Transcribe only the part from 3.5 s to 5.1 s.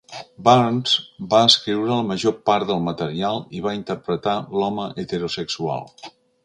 i va interpretar l'home